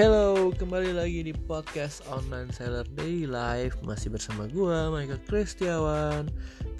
Hello, 0.00 0.48
kembali 0.48 0.96
lagi 0.96 1.20
di 1.28 1.36
podcast 1.36 2.00
Online 2.08 2.48
Seller 2.48 2.88
Daily 2.96 3.28
Life. 3.28 3.76
Masih 3.84 4.08
bersama 4.08 4.48
gue, 4.48 4.88
Michael 4.88 5.20
Kristiawan. 5.28 6.24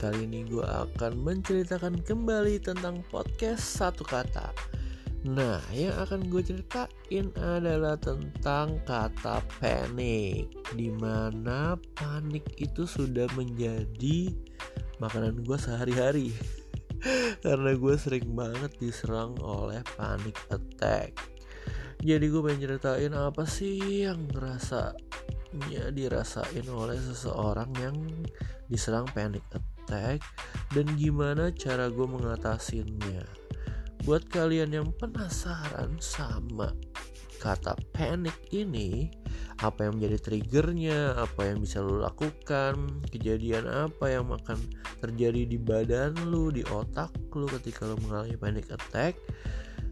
Kali 0.00 0.24
ini 0.24 0.48
gue 0.48 0.64
akan 0.64 1.20
menceritakan 1.20 2.00
kembali 2.00 2.56
tentang 2.64 3.04
podcast 3.12 3.60
satu 3.60 4.08
kata. 4.08 4.56
Nah, 5.28 5.60
yang 5.76 5.92
akan 6.00 6.32
gue 6.32 6.40
ceritain 6.40 7.28
adalah 7.36 8.00
tentang 8.00 8.80
kata 8.88 9.44
panik 9.60 10.48
Di 10.72 10.88
mana 10.88 11.76
panik 12.00 12.48
itu 12.56 12.88
sudah 12.88 13.28
menjadi 13.36 14.32
makanan 14.96 15.44
gue 15.44 15.58
sehari-hari. 15.60 16.32
Karena 17.44 17.76
gue 17.76 17.94
sering 18.00 18.32
banget 18.32 18.72
diserang 18.80 19.36
oleh 19.44 19.84
panic 20.00 20.40
attack 20.48 21.39
jadi 22.00 22.24
gue 22.32 22.40
pengen 22.40 22.64
ceritain 22.64 23.12
apa 23.12 23.44
sih 23.44 24.08
yang 24.08 24.24
ngerasa 24.32 24.96
ya 25.68 25.92
dirasain 25.92 26.64
oleh 26.70 26.96
seseorang 26.96 27.70
yang 27.76 27.96
diserang 28.72 29.04
panic 29.12 29.44
attack 29.52 30.24
dan 30.72 30.86
gimana 30.96 31.50
cara 31.52 31.92
gue 31.92 32.06
mengatasinya. 32.06 33.26
Buat 34.08 34.32
kalian 34.32 34.72
yang 34.72 34.88
penasaran 34.96 36.00
sama 36.00 36.72
kata 37.40 37.76
panic 37.92 38.36
ini 38.52 39.12
apa 39.60 39.88
yang 39.88 39.96
menjadi 39.96 40.18
triggernya 40.20 41.20
apa 41.20 41.52
yang 41.52 41.64
bisa 41.64 41.80
lo 41.80 42.00
lakukan 42.00 43.00
kejadian 43.08 43.64
apa 43.68 44.12
yang 44.12 44.28
akan 44.28 44.60
terjadi 45.00 45.48
di 45.48 45.56
badan 45.56 46.16
lu 46.28 46.52
di 46.52 46.60
otak 46.68 47.12
lu 47.32 47.48
ketika 47.48 47.88
lo 47.88 47.96
mengalami 48.04 48.36
panic 48.36 48.68
attack 48.68 49.16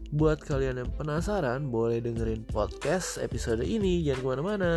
Buat 0.08 0.40
kalian 0.40 0.80
yang 0.80 0.92
penasaran, 0.96 1.68
boleh 1.68 2.00
dengerin 2.00 2.40
podcast 2.48 3.20
episode 3.20 3.60
ini. 3.60 4.00
Jangan 4.00 4.24
ke 4.24 4.28
mana-mana. 4.32 4.72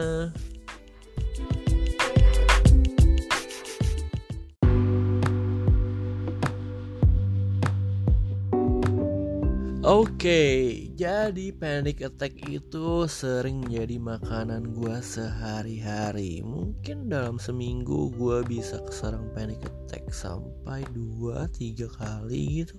Oke, 9.87 10.19
okay, 10.19 10.59
jadi 10.99 11.55
panic 11.55 12.03
attack 12.03 12.35
itu 12.51 13.07
sering 13.07 13.63
jadi 13.71 14.03
makanan 14.03 14.75
gue 14.75 14.99
sehari-hari. 14.99 16.43
Mungkin 16.43 17.07
dalam 17.07 17.39
seminggu 17.39 18.11
gue 18.19 18.43
bisa 18.43 18.83
keserang 18.83 19.31
panic 19.31 19.63
attack 19.63 20.11
sampai 20.11 20.83
2-3 20.91 21.87
kali 21.87 22.67
gitu 22.67 22.75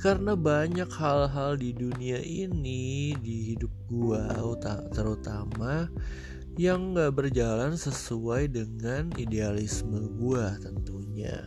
karena 0.00 0.32
banyak 0.32 0.88
hal-hal 0.96 1.60
di 1.60 1.76
dunia 1.76 2.24
ini 2.24 3.12
di 3.20 3.52
hidup 3.52 3.68
gua 3.92 4.32
terutama 4.96 5.92
yang 6.56 6.96
gak 6.96 7.20
berjalan 7.20 7.76
sesuai 7.76 8.48
dengan 8.48 9.12
idealisme 9.20 10.00
gua 10.16 10.56
tentunya. 10.64 11.44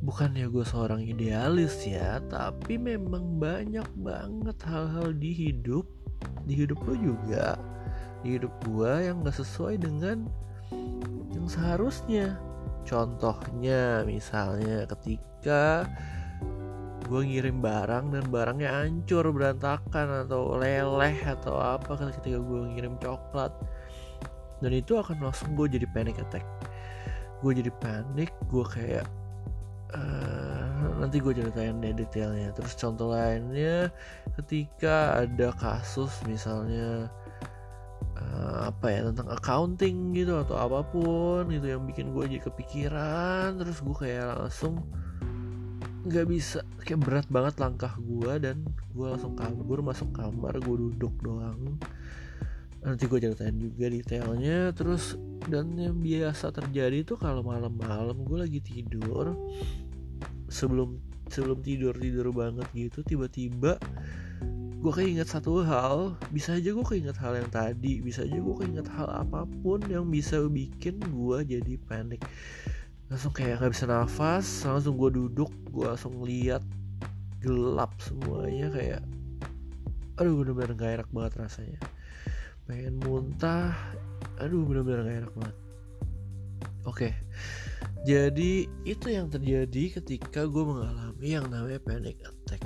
Bukannya 0.00 0.46
gue 0.46 0.62
seorang 0.62 1.02
idealis 1.02 1.74
ya 1.82 2.22
tapi 2.30 2.78
memang 2.78 3.42
banyak 3.42 3.84
banget 3.98 4.56
hal-hal 4.64 5.10
di 5.10 5.34
hidup 5.34 5.84
di 6.46 6.54
hidup 6.54 6.78
lo 6.86 6.94
juga. 6.94 7.58
Di 8.22 8.38
hidup 8.38 8.54
gua 8.62 9.02
yang 9.02 9.26
gak 9.26 9.42
sesuai 9.42 9.82
dengan 9.82 10.30
yang 11.34 11.50
seharusnya. 11.50 12.38
Contohnya 12.86 14.06
misalnya 14.06 14.86
ketika 14.86 15.90
gue 17.10 17.26
ngirim 17.26 17.58
barang 17.58 18.14
dan 18.14 18.24
barangnya 18.30 18.70
hancur 18.70 19.34
berantakan 19.34 20.22
atau 20.22 20.54
leleh 20.54 21.18
atau 21.26 21.58
apa 21.58 21.98
ketika 21.98 22.38
gue 22.38 22.60
ngirim 22.70 22.94
coklat. 23.02 23.50
Dan 24.62 24.70
itu 24.78 24.94
akan 24.94 25.18
langsung 25.18 25.58
gue 25.58 25.66
jadi 25.66 25.90
panic 25.90 26.22
attack. 26.22 26.46
Gue 27.42 27.58
jadi 27.58 27.74
panik 27.82 28.30
gue 28.46 28.62
kayak 28.62 29.10
uh, 29.90 31.02
nanti 31.02 31.18
gue 31.18 31.34
ceritain 31.34 31.82
deh 31.82 31.98
detailnya. 31.98 32.54
Terus 32.54 32.78
contoh 32.78 33.10
lainnya 33.10 33.90
ketika 34.38 35.26
ada 35.26 35.50
kasus 35.58 36.14
misalnya 36.30 37.10
uh, 38.22 38.70
apa 38.70 38.86
ya 38.86 39.00
tentang 39.10 39.28
accounting 39.34 40.14
gitu 40.14 40.38
atau 40.38 40.56
apa 40.62 40.86
pun 40.86 41.50
gitu 41.50 41.74
yang 41.74 41.82
bikin 41.88 42.14
gue 42.14 42.24
jadi 42.38 42.42
kepikiran 42.46 43.58
terus 43.58 43.82
gue 43.82 43.96
kayak 43.96 44.46
langsung 44.46 44.84
nggak 46.04 46.26
bisa. 46.28 46.64
Kayak 46.84 47.00
berat 47.04 47.26
banget 47.28 47.54
langkah 47.60 47.92
gue 48.00 48.32
dan 48.40 48.64
gue 48.92 49.06
langsung 49.06 49.36
kabur 49.36 49.84
masuk 49.84 50.10
kamar 50.16 50.56
gue 50.60 50.76
duduk 50.88 51.12
doang. 51.20 51.76
Nanti 52.80 53.04
gue 53.04 53.18
ceritain 53.20 53.56
juga 53.60 53.92
detailnya. 53.92 54.72
Terus 54.72 55.20
dan 55.48 55.76
yang 55.76 56.00
biasa 56.00 56.52
terjadi 56.52 57.04
tuh 57.04 57.20
kalau 57.20 57.44
malam-malam 57.44 58.16
gue 58.24 58.38
lagi 58.40 58.60
tidur 58.64 59.36
sebelum 60.50 60.98
sebelum 61.30 61.62
tidur 61.62 61.94
tidur 61.94 62.34
banget 62.34 62.66
gitu 62.74 63.06
tiba-tiba 63.06 63.78
gue 64.80 64.92
keinget 64.96 65.28
satu 65.28 65.60
hal. 65.60 66.16
Bisa 66.32 66.56
aja 66.56 66.72
gue 66.72 66.86
keinget 66.88 67.20
hal 67.20 67.36
yang 67.36 67.50
tadi 67.52 68.00
bisa 68.00 68.24
aja 68.24 68.40
gue 68.40 68.54
keinget 68.64 68.88
hal 68.88 69.08
apa 69.12 69.44
pun 69.60 69.84
yang 69.84 70.08
bisa 70.08 70.40
bikin 70.48 70.96
gue 70.96 71.38
jadi 71.44 71.76
panik 71.84 72.24
langsung 73.10 73.34
kayak 73.34 73.58
nggak 73.58 73.74
bisa 73.74 73.90
nafas 73.90 74.46
langsung 74.62 74.94
gue 74.94 75.10
duduk 75.10 75.50
gue 75.74 75.82
langsung 75.82 76.22
lihat 76.22 76.62
gelap 77.42 77.90
semuanya 77.98 78.70
kayak 78.70 79.02
aduh 80.20 80.36
bener-bener 80.38 80.76
gak 80.76 80.92
enak 81.00 81.08
banget 81.10 81.32
rasanya. 81.48 81.80
Pengen 82.68 83.00
muntah 83.02 83.72
aduh 84.38 84.62
bener-bener 84.62 85.00
gak 85.02 85.18
enak 85.26 85.34
banget. 85.34 85.56
Oke 86.86 87.08
jadi 88.00 88.64
itu 88.88 89.06
yang 89.12 89.28
terjadi 89.28 90.00
ketika 90.00 90.48
gue 90.48 90.64
mengalami 90.64 91.28
yang 91.28 91.50
namanya 91.52 91.82
panic 91.84 92.16
attack. 92.24 92.64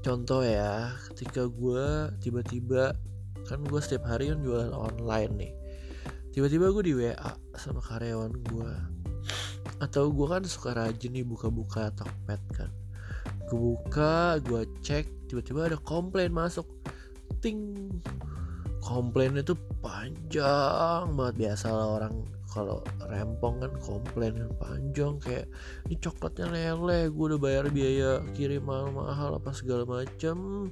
Contoh 0.00 0.40
ya 0.40 0.94
ketika 1.12 1.44
gue 1.48 2.12
tiba-tiba 2.24 2.96
kan 3.44 3.60
gue 3.60 3.80
setiap 3.84 4.08
hari 4.08 4.32
kan 4.32 4.40
jualan 4.40 4.72
online 4.72 5.32
nih. 5.36 5.52
Tiba-tiba 6.32 6.72
gue 6.72 6.84
di 6.86 6.94
WA 6.96 7.30
sama 7.60 7.84
karyawan 7.84 8.32
gue 8.32 8.93
atau 9.82 10.10
gue 10.10 10.26
kan 10.26 10.42
suka 10.46 10.76
rajin 10.76 11.14
nih 11.14 11.26
buka-buka 11.26 11.90
Tokped 11.98 12.42
kan. 12.54 12.70
Gue 13.50 13.74
buka 13.74 14.38
gue 14.42 14.68
cek 14.84 15.30
tiba-tiba 15.30 15.70
ada 15.72 15.78
komplain 15.80 16.30
masuk. 16.30 16.66
Ting. 17.42 17.90
Komplain 18.84 19.40
itu 19.40 19.56
panjang 19.80 21.08
banget. 21.16 21.34
Biasa 21.48 21.66
lah 21.72 21.88
orang 22.00 22.14
kalau 22.52 22.78
rempong 23.10 23.64
kan 23.64 23.72
komplain 23.82 24.38
yang 24.38 24.54
panjang. 24.60 25.18
Kayak 25.18 25.46
ini 25.88 25.96
coklatnya 25.98 26.46
lele 26.52 27.10
gue 27.10 27.24
udah 27.34 27.40
bayar 27.40 27.64
biaya 27.72 28.22
kirim 28.36 28.64
mahal-mahal 28.68 29.40
apa 29.40 29.50
segala 29.56 29.82
macem. 29.88 30.70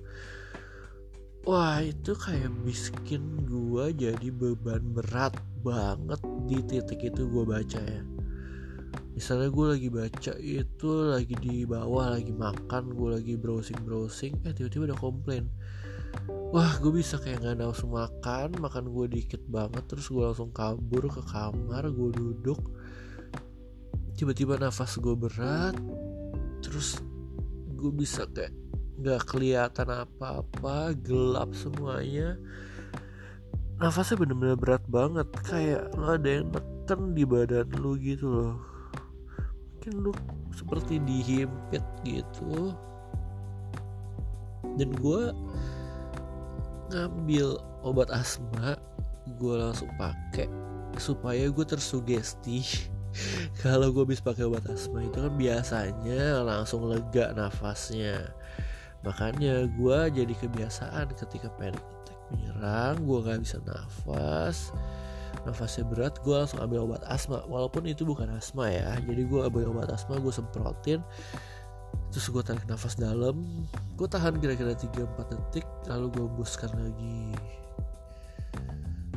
Wah 1.42 1.82
itu 1.82 2.14
kayak 2.14 2.54
miskin 2.62 3.42
gue 3.50 3.90
jadi 3.98 4.28
beban 4.30 4.94
berat 4.94 5.34
banget 5.66 6.22
di 6.46 6.62
titik 6.62 7.02
itu 7.02 7.26
gue 7.26 7.42
baca 7.42 7.82
ya 7.82 8.21
misalnya 9.22 9.54
gue 9.54 9.66
lagi 9.70 9.86
baca 9.86 10.32
itu 10.42 10.90
lagi 11.06 11.38
di 11.38 11.62
bawah 11.62 12.18
lagi 12.18 12.34
makan 12.34 12.90
gue 12.90 13.22
lagi 13.22 13.34
browsing 13.38 13.78
browsing 13.86 14.34
eh 14.42 14.50
tiba-tiba 14.50 14.90
ada 14.90 14.98
komplain. 14.98 15.46
Wah 16.50 16.74
gue 16.82 16.90
bisa 16.90 17.22
kayak 17.22 17.38
nggak 17.38 17.62
nafsu 17.62 17.86
makan 17.86 18.58
makan 18.58 18.90
gue 18.90 19.06
dikit 19.14 19.38
banget 19.46 19.86
terus 19.86 20.10
gue 20.10 20.26
langsung 20.26 20.50
kabur 20.50 21.06
ke 21.06 21.22
kamar 21.22 21.86
gue 21.94 22.10
duduk. 22.18 22.58
Tiba-tiba 24.18 24.58
nafas 24.58 24.98
gue 24.98 25.14
berat 25.14 25.78
terus 26.58 26.98
gue 27.78 27.94
bisa 27.94 28.26
kayak 28.26 28.50
nggak 28.98 29.22
kelihatan 29.22 30.02
apa-apa 30.02 30.98
gelap 30.98 31.54
semuanya. 31.54 32.42
Nafasnya 33.78 34.18
bener-bener 34.18 34.58
berat 34.58 34.82
banget 34.90 35.30
kayak 35.46 35.94
lo 35.94 36.18
ada 36.18 36.26
yang 36.26 36.50
neken 36.50 37.14
di 37.14 37.22
badan 37.22 37.70
lu 37.78 37.94
gitu 38.02 38.26
loh 38.26 38.71
mungkin 39.82 39.99
lu 39.99 40.14
seperti 40.55 41.02
dihimpit 41.02 41.82
gitu. 42.06 42.70
Dan 44.79 44.94
gue 44.94 45.34
ngambil 46.94 47.58
obat 47.82 48.14
asma 48.14 48.79
gue 49.43 49.55
langsung 49.58 49.90
pakai 49.99 50.46
supaya 51.02 51.50
gue 51.50 51.67
tersugesti. 51.67 52.62
Kalau 53.67 53.90
gue 53.90 54.06
bisa 54.06 54.23
pakai 54.23 54.46
obat 54.46 54.62
asma 54.70 55.02
itu 55.02 55.19
kan 55.19 55.34
biasanya 55.34 56.46
langsung 56.46 56.87
lega 56.87 57.35
nafasnya. 57.35 58.31
Makanya 59.02 59.67
gue 59.67 59.99
jadi 60.14 60.35
kebiasaan 60.46 61.11
ketika 61.19 61.50
panic 61.58 61.82
attack 61.82 62.19
menyerang 62.31 63.02
gue 63.02 63.19
nggak 63.19 63.43
bisa 63.43 63.58
nafas 63.67 64.70
nafasnya 65.42 65.84
berat 65.86 66.14
gue 66.22 66.34
langsung 66.34 66.62
ambil 66.62 66.86
obat 66.86 67.02
asma. 67.10 67.42
Walaupun 67.46 67.86
itu 67.86 68.06
bukan 68.06 68.30
asma 68.34 68.70
ya 68.70 68.94
jadi 69.02 69.22
gue 69.26 69.40
ambil 69.42 69.74
obat 69.74 69.90
asma 69.90 70.18
gue 70.18 70.32
semprotin 70.32 71.02
terus 72.12 72.26
gue 72.28 72.42
tarik 72.44 72.64
nafas 72.68 72.96
dalam. 72.96 73.66
Gue 73.96 74.08
tahan 74.08 74.38
kira-kira 74.38 74.76
3-4 74.76 75.32
detik 75.32 75.66
lalu 75.88 76.06
gue 76.12 76.24
hembuskan 76.28 76.70
lagi. 76.76 77.20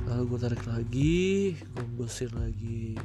Lalu 0.06 0.24
gue 0.30 0.40
tarik 0.40 0.64
lagi 0.66 1.24
gue 1.60 1.84
embusin 1.84 2.32
lagi. 2.36 2.96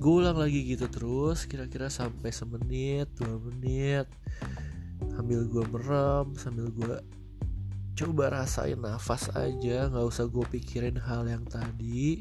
Gue 0.00 0.12
ulang 0.24 0.40
lagi 0.40 0.64
gitu 0.64 0.88
terus 0.88 1.44
kira-kira 1.44 1.92
sampai 1.92 2.32
semenit 2.32 3.12
dua 3.20 3.36
menit. 3.38 4.08
Sambil 5.12 5.44
gue 5.48 5.64
merem 5.68 6.32
sambil 6.40 6.72
gue 6.72 7.19
coba 7.98 8.32
rasain 8.42 8.80
nafas 8.80 9.28
aja 9.36 9.90
nggak 9.90 10.06
usah 10.06 10.26
gue 10.26 10.44
pikirin 10.48 10.96
hal 10.98 11.26
yang 11.28 11.44
tadi. 11.44 12.20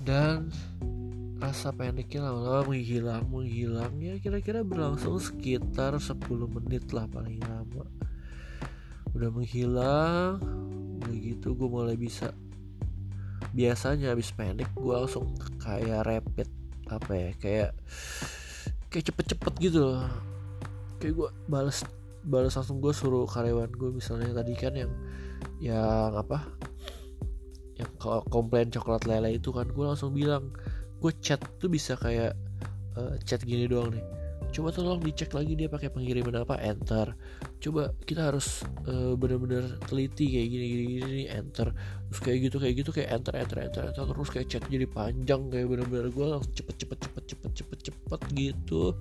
Dan 0.00 0.48
rasa 1.40 1.72
paniknya 1.72 2.28
lama-lama 2.28 2.72
menghilang 2.72 3.24
menghilang. 3.28 3.96
Ya 4.00 4.16
kira-kira 4.20 4.60
berlangsung 4.60 5.16
sekitar 5.20 5.96
10 5.96 6.20
menit 6.48 6.92
lah 6.92 7.08
paling 7.08 7.40
lama. 7.40 7.84
Udah 9.16 9.30
menghilang 9.32 10.40
udah 11.00 11.16
gitu 11.16 11.56
gue 11.56 11.68
mulai 11.68 11.96
bisa 11.96 12.36
biasanya 13.56 14.12
habis 14.12 14.30
panik 14.36 14.68
gue 14.76 14.92
langsung 14.92 15.32
kayak 15.58 16.04
rapid 16.04 16.48
apa 16.92 17.12
ya 17.16 17.30
kayak 17.40 17.70
kayak 18.92 19.04
cepet-cepet 19.08 19.54
gitu 19.58 19.80
loh. 19.96 20.04
Kayak 21.00 21.14
gue 21.16 21.28
balas 21.48 21.82
balas 22.24 22.56
langsung 22.56 22.78
gue 22.84 22.92
suruh 22.92 23.24
karyawan 23.24 23.72
gue 23.72 23.90
misalnya 23.96 24.30
tadi 24.36 24.52
kan 24.52 24.76
yang 24.76 24.92
yang 25.60 26.12
apa 26.16 26.44
yang 27.80 27.90
komplain 28.28 28.68
coklat 28.68 29.08
lele 29.08 29.40
itu 29.40 29.52
kan 29.52 29.64
gue 29.68 29.84
langsung 29.84 30.12
bilang 30.12 30.52
gue 31.00 31.12
chat 31.24 31.40
tuh 31.56 31.72
bisa 31.72 31.96
kayak 31.96 32.36
uh, 33.00 33.16
chat 33.24 33.40
gini 33.40 33.64
doang 33.64 33.96
nih. 33.96 34.04
Coba 34.50 34.74
tolong 34.74 34.98
dicek 34.98 35.30
lagi 35.30 35.54
dia 35.54 35.70
pakai 35.70 35.94
pengiriman 35.94 36.42
apa 36.42 36.58
enter. 36.58 37.14
Coba 37.62 37.94
kita 38.02 38.34
harus 38.34 38.66
uh, 38.90 39.14
bener-bener 39.14 39.78
teliti 39.86 40.26
kayak 40.26 40.48
gini 40.50 40.64
gini 40.66 40.84
gini 41.00 41.24
enter. 41.30 41.70
Terus 42.10 42.20
kayak 42.20 42.38
gitu 42.50 42.56
kayak 42.58 42.74
gitu 42.82 42.90
kayak 42.90 43.08
enter 43.14 43.34
enter 43.38 43.58
enter, 43.62 43.82
enter. 43.94 44.04
Terus 44.10 44.30
kayak 44.34 44.46
chat 44.50 44.62
jadi 44.66 44.90
panjang 44.90 45.48
kayak 45.48 45.66
bener-bener 45.70 46.10
gue 46.10 46.26
langsung 46.26 46.52
cepet 46.52 46.76
cepet 46.82 46.98
cepet 46.98 47.24
cepet 47.32 47.50
cepet 47.56 47.78
cepet 47.88 48.20
gitu 48.34 48.98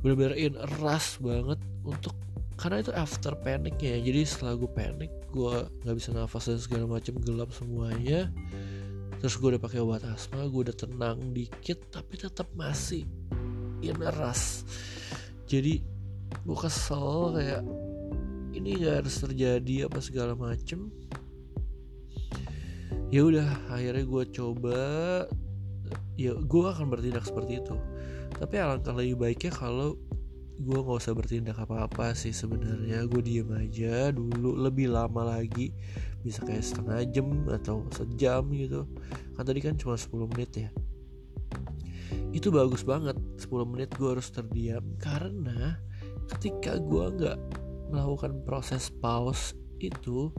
bener-bener 0.00 0.36
in 0.36 0.56
rush 0.80 1.20
banget 1.20 1.60
untuk 1.84 2.16
karena 2.60 2.84
itu 2.84 2.92
after 2.92 3.32
panic 3.40 3.80
ya. 3.80 3.96
Jadi 3.96 4.20
setelah 4.28 4.56
gue 4.60 4.70
panic 4.72 5.12
gue 5.32 5.54
nggak 5.84 5.96
bisa 5.96 6.12
nafas 6.12 6.52
dan 6.52 6.60
segala 6.60 6.84
macam 6.88 7.16
gelap 7.24 7.50
semuanya. 7.56 8.28
Terus 9.20 9.36
gue 9.36 9.48
udah 9.56 9.62
pakai 9.62 9.80
obat 9.80 10.04
asma 10.04 10.44
gue 10.44 10.60
udah 10.68 10.76
tenang 10.76 11.32
dikit 11.32 11.88
tapi 11.92 12.20
tetap 12.20 12.48
masih 12.56 13.08
in 13.80 13.96
rush. 13.96 14.64
Jadi 15.48 15.80
gue 16.44 16.56
kesel 16.56 17.36
kayak 17.36 17.62
ini 18.50 18.82
gak 18.82 19.04
harus 19.04 19.16
terjadi 19.24 19.88
apa 19.88 19.98
segala 20.04 20.32
macem. 20.36 20.92
Ya 23.08 23.24
udah 23.24 23.48
akhirnya 23.72 24.04
gue 24.04 24.24
coba. 24.36 24.80
Ya 26.20 26.36
gue 26.36 26.64
akan 26.68 26.92
bertindak 26.92 27.24
seperti 27.24 27.64
itu 27.64 27.76
tapi 28.36 28.54
alangkah 28.60 28.94
lebih 28.94 29.16
baiknya 29.18 29.52
kalau 29.52 29.98
gue 30.60 30.76
nggak 30.76 31.00
usah 31.00 31.16
bertindak 31.16 31.56
apa-apa 31.56 32.12
sih 32.12 32.36
sebenarnya. 32.36 33.08
Gue 33.08 33.24
diem 33.24 33.48
aja 33.56 34.12
dulu 34.12 34.60
lebih 34.60 34.92
lama 34.92 35.24
lagi. 35.40 35.72
Bisa 36.20 36.44
kayak 36.44 36.60
setengah 36.60 37.00
jam 37.08 37.48
atau 37.48 37.88
sejam 37.96 38.44
gitu. 38.52 38.84
Kan 39.34 39.44
tadi 39.48 39.60
kan 39.64 39.74
cuma 39.80 39.96
10 39.96 40.30
menit 40.36 40.50
ya. 40.52 40.68
Itu 42.30 42.52
bagus 42.52 42.84
banget 42.84 43.16
10 43.40 43.72
menit 43.72 43.88
gue 43.96 44.08
harus 44.12 44.28
terdiam. 44.28 44.84
Karena 45.00 45.80
ketika 46.36 46.76
gue 46.76 47.04
nggak 47.08 47.38
melakukan 47.90 48.44
proses 48.44 48.92
pause 49.00 49.56
itu 49.80 50.30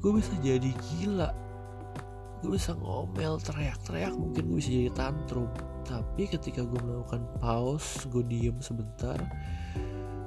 gue 0.00 0.12
bisa 0.16 0.32
jadi 0.40 0.72
gila 0.72 1.43
gue 2.44 2.60
bisa 2.60 2.76
ngomel 2.76 3.40
teriak-teriak 3.40 4.12
mungkin 4.12 4.52
gue 4.52 4.56
bisa 4.60 4.68
jadi 4.68 4.92
tantrum. 4.92 5.48
Tapi 5.88 6.28
ketika 6.28 6.60
gue 6.60 6.76
melakukan 6.76 7.24
pause 7.40 8.04
gue 8.12 8.20
diem 8.28 8.56
sebentar 8.60 9.16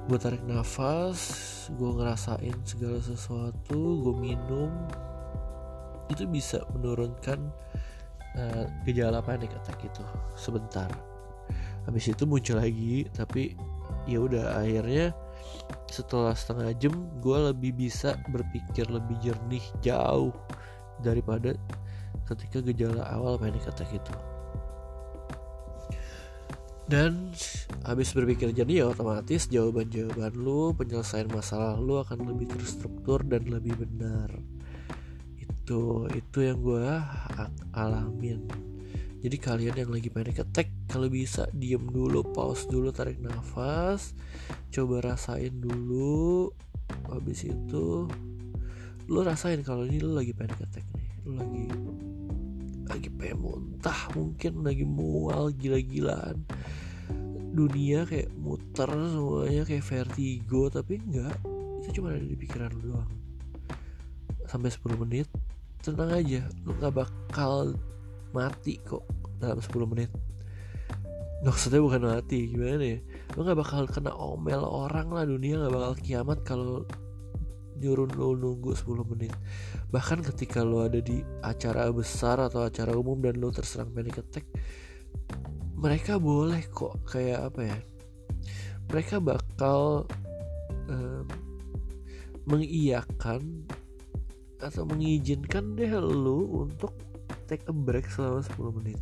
gue 0.08 0.16
tarik 0.16 0.40
nafas 0.48 1.20
gue 1.76 1.90
ngerasain 1.94 2.56
segala 2.64 2.96
sesuatu 2.98 4.02
gue 4.08 4.14
minum 4.16 4.72
itu 6.08 6.24
bisa 6.24 6.64
menurunkan 6.72 7.52
uh, 8.40 8.64
gejala 8.88 9.22
panik 9.22 9.54
attack 9.54 9.78
itu 9.86 10.02
sebentar. 10.34 10.90
Habis 11.86 12.18
itu 12.18 12.26
muncul 12.26 12.58
lagi 12.58 13.06
tapi 13.14 13.54
ya 14.10 14.24
udah 14.24 14.58
akhirnya 14.58 15.14
setelah 15.86 16.32
setengah 16.32 16.72
jam 16.80 16.94
gue 17.20 17.38
lebih 17.52 17.76
bisa 17.76 18.16
berpikir 18.32 18.88
lebih 18.88 19.20
jernih 19.20 19.62
jauh 19.84 20.32
daripada 21.04 21.54
ketika 22.28 22.60
gejala 22.60 23.08
awal 23.08 23.40
panic 23.40 23.64
attack 23.64 23.88
itu. 23.88 24.14
Dan 26.88 27.36
habis 27.84 28.16
berpikir 28.16 28.52
jadi 28.56 28.84
ya 28.84 28.84
otomatis 28.88 29.48
jawaban-jawaban 29.52 30.32
lu 30.36 30.72
penyelesaian 30.72 31.28
masalah 31.28 31.76
lu 31.76 32.00
akan 32.00 32.32
lebih 32.32 32.48
terstruktur 32.48 33.20
dan 33.24 33.44
lebih 33.44 33.76
benar. 33.76 34.32
Itu 35.36 36.08
itu 36.12 36.38
yang 36.40 36.64
gue 36.64 36.88
alamin. 37.76 38.48
Jadi 39.18 39.36
kalian 39.36 39.76
yang 39.76 39.90
lagi 39.92 40.08
panic 40.08 40.40
attack 40.40 40.72
kalau 40.88 41.12
bisa 41.12 41.44
diem 41.52 41.84
dulu 41.84 42.24
pause 42.32 42.64
dulu 42.70 42.88
tarik 42.88 43.20
nafas 43.20 44.16
coba 44.72 45.12
rasain 45.12 45.52
dulu 45.60 46.48
habis 47.12 47.44
itu 47.44 48.08
lu 49.08 49.20
rasain 49.20 49.60
kalau 49.60 49.84
ini 49.84 50.00
lu 50.00 50.16
lagi 50.16 50.32
panic 50.32 50.56
attack 50.60 50.84
nih 50.96 51.10
lu 51.28 51.32
lagi 51.36 51.66
lagi 52.88 53.12
pengen 53.12 53.38
muntah 53.44 54.08
mungkin 54.16 54.64
lagi 54.64 54.84
mual 54.88 55.52
gila-gilaan. 55.52 56.42
Dunia 57.52 58.08
kayak 58.08 58.32
muter 58.36 58.88
semuanya 58.88 59.62
kayak 59.68 59.84
vertigo 59.84 60.72
tapi 60.72 61.00
enggak. 61.00 61.36
Itu 61.84 62.00
cuma 62.00 62.16
ada 62.16 62.24
di 62.24 62.36
pikiran 62.36 62.72
lu 62.80 62.96
doang. 62.96 63.10
Sampai 64.48 64.72
10 64.72 64.96
menit 65.04 65.28
tenang 65.84 66.12
aja. 66.12 66.42
Lu 66.64 66.72
nggak 66.76 66.94
bakal 66.96 67.76
mati 68.32 68.80
kok 68.82 69.04
dalam 69.38 69.60
10 69.60 69.92
menit. 69.92 70.10
Maksudnya 71.38 71.78
bukan 71.78 72.02
mati 72.02 72.50
gimana 72.50 72.82
ya? 72.82 72.98
Lu 73.38 73.46
nggak 73.46 73.58
bakal 73.62 73.82
kena 73.86 74.10
omel 74.16 74.64
orang 74.66 75.12
lah 75.12 75.22
dunia 75.22 75.62
nggak 75.62 75.74
bakal 75.74 75.92
kiamat 76.02 76.38
kalau 76.42 76.82
nyuruh 77.78 78.10
lu 78.10 78.34
nunggu 78.34 78.74
10 78.74 79.10
menit. 79.14 79.32
Bahkan 79.94 80.26
ketika 80.26 80.66
lu 80.66 80.82
ada 80.82 80.98
di 80.98 81.22
acara 81.40 81.88
besar 81.94 82.42
atau 82.42 82.66
acara 82.66 82.92
umum 82.92 83.18
dan 83.22 83.38
lu 83.38 83.48
terserang 83.54 83.94
panic 83.94 84.20
attack 84.20 84.44
mereka 85.78 86.18
boleh 86.18 86.66
kok 86.74 86.98
kayak 87.06 87.54
apa 87.54 87.60
ya? 87.70 87.78
Mereka 88.90 89.22
bakal 89.22 90.10
um, 90.90 91.26
mengiyakan 92.50 93.62
atau 94.58 94.82
mengizinkan 94.90 95.78
deh 95.78 95.86
lu 96.02 96.66
untuk 96.66 96.90
take 97.46 97.62
a 97.70 97.74
break 97.74 98.10
selama 98.10 98.42
10 98.42 98.78
menit. 98.82 99.00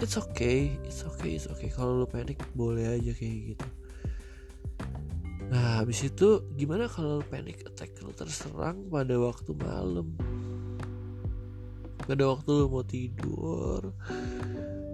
It's 0.00 0.16
okay 0.16 0.80
it's 0.88 1.04
okay 1.04 1.36
it's 1.36 1.44
okay. 1.44 1.68
Kalau 1.68 2.00
lu 2.00 2.06
panik 2.08 2.40
boleh 2.56 2.96
aja 2.96 3.12
kayak 3.12 3.54
gitu 3.54 3.68
nah 5.48 5.80
habis 5.80 6.04
itu 6.04 6.44
gimana 6.54 6.84
kalau 6.88 7.24
panic 7.24 7.64
attack 7.64 7.96
lu 8.04 8.12
terserang 8.12 8.88
pada 8.92 9.16
waktu 9.16 9.56
malam? 9.56 10.12
Pada 12.04 12.24
waktu 12.24 12.50
lu 12.52 12.66
mau 12.68 12.84
tidur. 12.84 13.92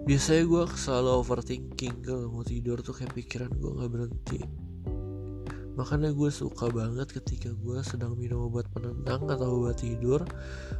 Biasanya 0.05 0.43
gue 0.45 0.63
selalu 0.75 1.09
overthinking 1.23 1.95
kalau 2.05 2.29
mau 2.31 2.45
tidur 2.45 2.79
tuh 2.79 2.95
kayak 2.95 3.15
pikiran 3.15 3.51
gue 3.51 3.71
nggak 3.75 3.91
berhenti. 3.91 4.39
Makanya 5.75 6.15
gue 6.15 6.31
suka 6.31 6.71
banget 6.71 7.11
ketika 7.11 7.51
gue 7.51 7.83
sedang 7.83 8.15
minum 8.15 8.47
obat 8.47 8.71
penenang 8.71 9.27
atau 9.27 9.59
obat 9.59 9.83
tidur 9.83 10.23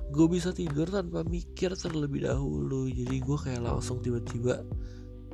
gue 0.08 0.27
bisa 0.32 0.55
tidur 0.55 0.88
tanpa 0.88 1.27
mikir 1.27 1.75
terlebih 1.75 2.24
dahulu. 2.24 2.88
Jadi 2.88 3.20
gue 3.20 3.38
kayak 3.38 3.60
langsung 3.60 4.00
tiba-tiba 4.00 4.63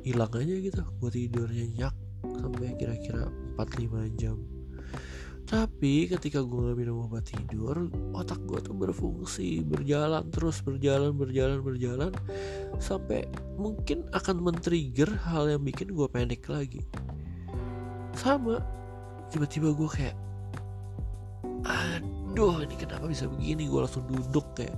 hilang 0.02 0.34
aja 0.34 0.54
gitu 0.58 0.82
gue 0.98 1.10
tidur 1.14 1.46
nyenyak 1.46 1.94
sampai 2.26 2.74
kira-kira 2.74 3.30
4-5 3.56 4.20
jam. 4.20 4.36
Tapi 5.52 6.08
ketika 6.08 6.40
gue 6.40 6.72
minum 6.72 7.04
obat 7.04 7.28
tidur 7.28 7.92
otak 8.16 8.40
gue 8.48 8.56
tuh 8.64 8.72
berfungsi 8.72 9.60
berjalan 9.60 10.24
terus 10.32 10.64
berjalan 10.64 11.12
berjalan 11.12 11.60
berjalan 11.60 12.12
sampai 12.80 13.28
mungkin 13.60 14.08
akan 14.16 14.40
men-trigger 14.40 15.12
hal 15.28 15.52
yang 15.52 15.60
bikin 15.60 15.92
gue 15.92 16.08
panik 16.08 16.48
lagi. 16.48 16.80
Sama 18.16 18.64
tiba-tiba 19.28 19.76
gue 19.76 19.88
kayak 19.92 20.16
aduh 21.68 22.64
ini 22.64 22.74
kenapa 22.80 23.04
bisa 23.04 23.28
begini? 23.28 23.68
Gue 23.68 23.84
langsung 23.84 24.08
duduk 24.08 24.56
kayak 24.56 24.72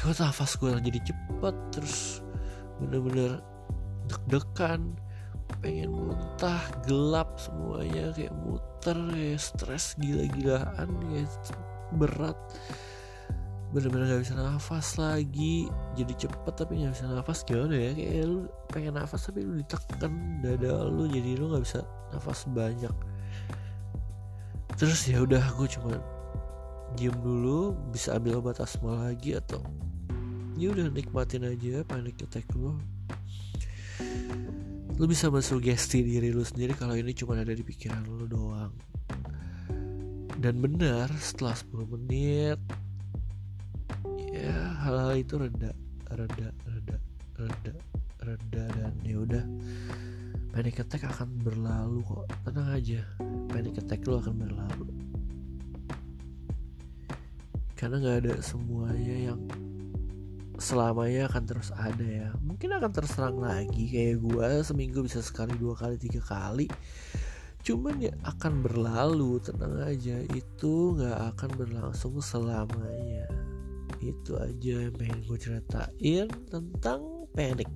gue 0.00 0.14
nafas 0.16 0.56
gue 0.56 0.70
jadi 0.80 1.12
cepat? 1.12 1.54
Terus 1.76 2.24
bener-bener 2.80 3.44
deg-degan 4.08 4.96
pengen 5.58 5.90
muntah 5.90 6.62
gelap 6.86 7.34
semuanya 7.38 8.14
kayak 8.14 8.34
muter 8.46 8.98
kayak 9.10 9.40
stres 9.42 9.98
gila-gilaan 9.98 10.88
kayak 11.10 11.30
berat. 11.98 12.38
Bener-bener 13.68 14.16
gak 14.16 14.22
bisa 14.24 14.34
nafas 14.38 14.96
lagi. 14.96 15.68
Jadi 15.92 16.12
cepet 16.16 16.54
tapi 16.56 16.80
gak 16.80 16.96
bisa 16.96 17.04
nafas. 17.10 17.44
Gimana 17.44 17.74
ya 17.76 17.92
kayak 17.92 18.24
lu 18.24 18.48
pengen 18.72 18.94
nafas 18.96 19.28
tapi 19.28 19.44
lu 19.44 19.60
ditekan 19.60 20.40
dada 20.40 20.88
lu 20.88 21.04
jadi 21.10 21.36
lu 21.36 21.52
gak 21.52 21.64
bisa 21.68 21.80
nafas 22.14 22.48
banyak. 22.48 22.94
Terus 24.78 25.00
ya 25.10 25.20
udah 25.26 25.42
gue 25.58 25.68
cuma 25.68 25.98
diem 26.96 27.12
dulu 27.20 27.76
bisa 27.92 28.16
ambil 28.16 28.40
obat 28.40 28.62
asma 28.64 29.10
lagi 29.10 29.36
atau 29.36 29.60
ya 30.56 30.72
udah 30.72 30.88
nikmatin 30.88 31.44
aja 31.44 31.84
panic 31.84 32.18
attack 32.24 32.48
lu 32.56 32.74
lu 34.98 35.06
bisa 35.06 35.30
mensugesti 35.30 36.02
diri 36.02 36.34
lu 36.34 36.42
sendiri 36.42 36.74
kalau 36.74 36.98
ini 36.98 37.14
cuma 37.14 37.38
ada 37.38 37.54
di 37.54 37.62
pikiran 37.62 38.02
lu 38.02 38.26
doang. 38.26 38.74
Dan 40.38 40.58
benar 40.58 41.06
setelah 41.22 41.54
10 41.54 41.94
menit 41.94 42.58
ya 44.34 44.74
hal-hal 44.86 45.18
itu 45.18 45.34
reda 45.38 45.70
reda 46.14 46.48
reda 46.66 46.96
reda 47.38 47.74
reda 48.26 48.64
dan 48.74 48.94
ya 49.06 49.22
udah. 49.22 49.44
Panic 50.50 50.82
attack 50.82 51.06
akan 51.06 51.30
berlalu 51.46 52.02
kok. 52.02 52.26
Tenang 52.42 52.68
aja 52.74 53.00
panic 53.46 53.78
attack 53.78 54.02
lu 54.02 54.18
akan 54.18 54.34
berlalu. 54.34 54.86
Karena 57.78 58.02
nggak 58.02 58.18
ada 58.26 58.34
semuanya 58.42 59.30
yang 59.30 59.40
selamanya 60.58 61.30
akan 61.30 61.42
terus 61.46 61.70
ada 61.74 62.04
ya. 62.04 62.28
Mungkin 62.42 62.74
akan 62.74 62.90
terserang 62.90 63.38
lagi 63.38 63.88
kayak 63.88 64.20
gue 64.20 64.48
seminggu 64.66 65.06
bisa 65.06 65.22
sekali 65.22 65.54
dua 65.54 65.78
kali 65.78 65.96
tiga 65.96 66.20
kali. 66.20 66.66
Cuman 67.62 68.02
ya 68.02 68.12
akan 68.26 68.66
berlalu 68.66 69.38
tenang 69.42 69.78
aja. 69.82 70.18
Itu 70.34 70.98
nggak 70.98 71.18
akan 71.34 71.50
berlangsung 71.54 72.18
selamanya. 72.18 73.30
Itu 74.02 74.38
aja 74.38 74.90
yang 74.90 74.94
pengen 74.94 75.22
gue 75.26 75.38
ceritain 75.38 76.26
tentang 76.50 77.00
panic. 77.32 77.70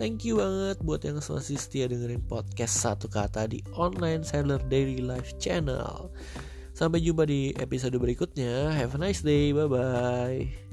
Thank 0.00 0.24
you 0.24 0.40
banget 0.40 0.80
buat 0.80 1.04
yang 1.04 1.20
masih 1.20 1.60
setia 1.60 1.84
dengerin 1.88 2.24
podcast 2.24 2.80
satu 2.80 3.06
kata 3.06 3.48
di 3.48 3.60
online 3.76 4.24
seller 4.24 4.60
daily 4.72 5.04
life 5.04 5.36
channel. 5.36 6.08
Sampai 6.74 7.04
jumpa 7.04 7.28
di 7.28 7.54
episode 7.60 7.94
berikutnya. 7.94 8.74
Have 8.74 8.96
a 8.96 8.98
nice 8.98 9.22
day. 9.22 9.54
Bye 9.54 9.70
bye 9.70 10.63